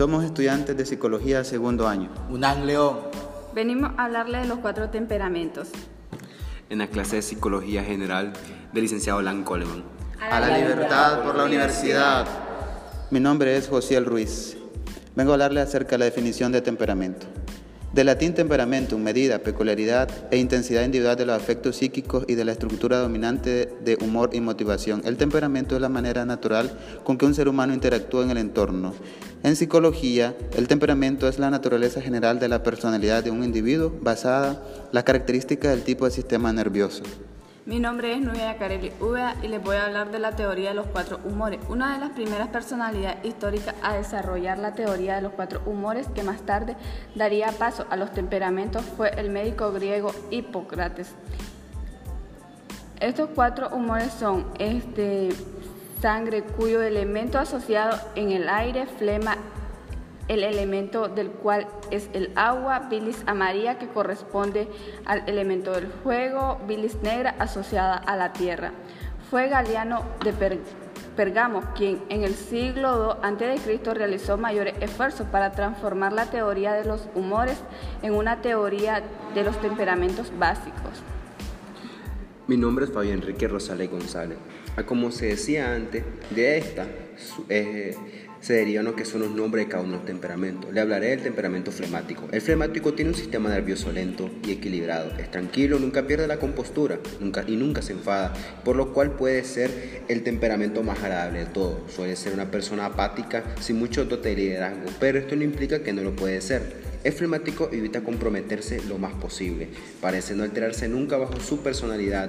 [0.00, 2.08] Somos estudiantes de psicología segundo año.
[2.30, 3.00] Unán León.
[3.54, 5.68] Venimos a hablarle de los cuatro temperamentos.
[6.70, 8.32] En la clase de psicología general
[8.72, 9.84] del licenciado Lan Coleman.
[10.18, 12.26] A la libertad por la universidad.
[13.10, 14.56] Mi nombre es José Ruiz.
[15.14, 17.26] Vengo a hablarle acerca de la definición de temperamento.
[17.92, 22.52] De latín temperamentum, medida, peculiaridad e intensidad individual de los afectos psíquicos y de la
[22.52, 25.02] estructura dominante de humor y motivación.
[25.04, 26.70] El temperamento es la manera natural
[27.02, 28.94] con que un ser humano interactúa en el entorno.
[29.42, 34.50] En psicología, el temperamento es la naturaleza general de la personalidad de un individuo basada
[34.50, 37.02] en las características del tipo de sistema nervioso.
[37.70, 40.74] Mi nombre es Nubia Carelli Uvea y les voy a hablar de la teoría de
[40.74, 45.34] los cuatro humores, una de las primeras personalidades históricas a desarrollar la teoría de los
[45.34, 46.74] cuatro humores que más tarde
[47.14, 51.14] daría paso a los temperamentos fue el médico griego Hipócrates.
[52.98, 55.28] Estos cuatro humores son este,
[56.02, 59.36] sangre cuyo elemento asociado en el aire, flema,
[60.30, 64.68] el elemento del cual es el agua, bilis amarilla que corresponde
[65.04, 68.70] al elemento del fuego, bilis negra asociada a la tierra.
[69.28, 70.60] Fue Galiano de
[71.16, 73.80] Pergamo quien en el siglo II a.C.
[73.92, 77.58] realizó mayores esfuerzos para transformar la teoría de los humores
[78.02, 79.02] en una teoría
[79.34, 81.02] de los temperamentos básicos.
[82.46, 84.38] Mi nombre es Fabián Enrique Rosales González.
[84.80, 86.02] Ah, como se decía antes,
[86.34, 86.86] de esta
[87.50, 87.94] eh,
[88.40, 90.72] se derivan lo que son los nombres de cada uno de los temperamentos.
[90.72, 92.26] Le hablaré del temperamento flemático.
[92.32, 95.12] El flemático tiene un sistema nervioso lento y equilibrado.
[95.18, 98.32] Es tranquilo, nunca pierde la compostura nunca, y nunca se enfada,
[98.64, 99.70] por lo cual puede ser
[100.08, 101.84] el temperamento más agradable de todo.
[101.94, 105.92] Suele ser una persona apática sin mucho dote de liderazgo, pero esto no implica que
[105.92, 106.89] no lo puede ser.
[107.02, 109.68] Es flemático y evita comprometerse lo más posible.
[110.02, 112.28] Parece no alterarse nunca bajo su personalidad.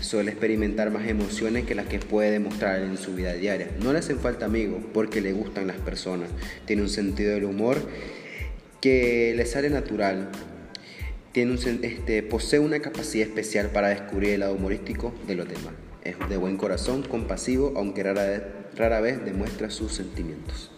[0.00, 3.70] Suele experimentar más emociones que las que puede demostrar en su vida diaria.
[3.82, 6.28] No le hacen falta amigos porque le gustan las personas.
[6.66, 7.78] Tiene un sentido del humor
[8.82, 10.28] que le sale natural.
[11.32, 15.72] Este, posee una capacidad especial para descubrir el lado humorístico de los demás.
[16.04, 20.70] Es de buen corazón, compasivo, aunque rara vez demuestra sus sentimientos.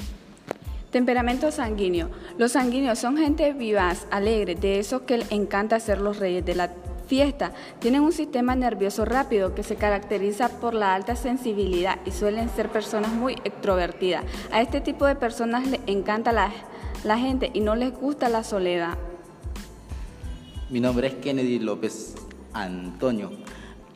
[0.93, 2.11] Temperamento sanguíneo.
[2.37, 6.71] Los sanguíneos son gente vivaz, alegre, de esos que encanta ser los reyes de la
[7.07, 7.53] fiesta.
[7.79, 12.69] Tienen un sistema nervioso rápido que se caracteriza por la alta sensibilidad y suelen ser
[12.69, 14.27] personas muy extrovertidas.
[14.51, 16.53] A este tipo de personas les encanta la,
[17.05, 18.99] la gente y no les gusta la soledad.
[20.69, 22.17] Mi nombre es Kennedy López
[22.53, 23.31] Antonio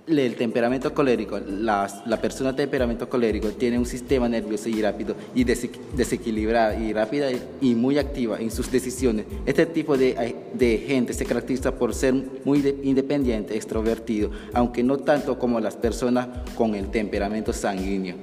[0.07, 1.89] el temperamento colérico, la,
[2.21, 7.29] persona de temperamento colérico tiene un sistema nervioso y rápido y desequilibrada y rápida
[7.61, 9.27] y muy activa en sus decisiones.
[9.45, 15.59] Este tipo de, gente se caracteriza por ser muy independiente, extrovertido, aunque no tanto como
[15.61, 18.17] las personas con el temperamento sanguíneo.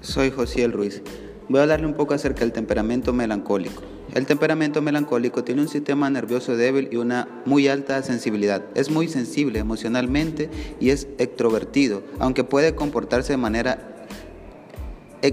[0.00, 1.02] Soy José Ruiz.
[1.48, 3.82] Voy a hablarle un poco acerca del temperamento melancólico.
[4.14, 8.64] El temperamento melancólico tiene un sistema nervioso débil y una muy alta sensibilidad.
[8.74, 10.48] Es muy sensible emocionalmente
[10.80, 13.94] y es extrovertido, aunque puede comportarse de manera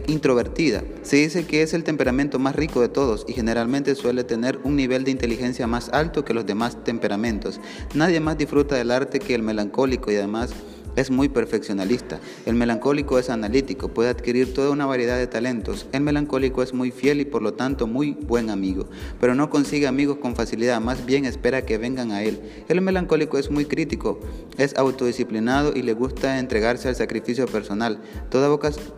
[0.08, 0.84] introvertida.
[1.04, 4.76] Se dice que es el temperamento más rico de todos y generalmente suele tener un
[4.76, 7.60] nivel de inteligencia más alto que los demás temperamentos.
[7.94, 10.54] Nadie más disfruta del arte que el melancólico y además
[10.96, 12.20] es muy perfeccionalista.
[12.46, 15.88] El melancólico es analítico, puede adquirir toda una variedad de talentos.
[15.92, 18.88] El melancólico es muy fiel y por lo tanto muy buen amigo,
[19.20, 22.42] pero no consigue amigos con facilidad, más bien espera que vengan a él.
[22.68, 24.20] El melancólico es muy crítico,
[24.58, 28.02] es autodisciplinado y le gusta entregarse al sacrificio personal.
[28.30, 28.50] Toda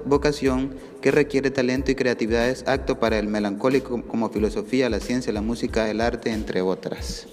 [0.06, 5.34] vocación que requiere talento y creatividad es acto para el melancólico como filosofía, la ciencia,
[5.34, 7.28] la música, el arte, entre otras.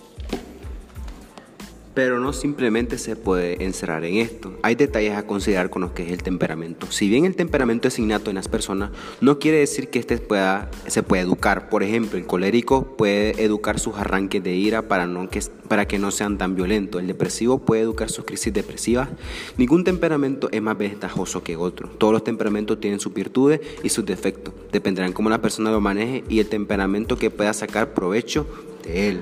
[2.01, 4.55] Pero no simplemente se puede encerrar en esto.
[4.63, 6.87] Hay detalles a considerar con lo que es el temperamento.
[6.91, 8.91] Si bien el temperamento es innato en las personas,
[9.21, 11.69] no quiere decir que este pueda, se pueda educar.
[11.69, 15.99] Por ejemplo, el colérico puede educar sus arranques de ira para, no que, para que
[15.99, 17.03] no sean tan violentos.
[17.03, 19.11] El depresivo puede educar sus crisis depresivas.
[19.59, 21.91] Ningún temperamento es más ventajoso que otro.
[21.91, 24.55] Todos los temperamentos tienen sus virtudes y sus defectos.
[24.73, 28.47] Dependerán cómo la persona lo maneje y el temperamento que pueda sacar provecho
[28.85, 29.21] de él.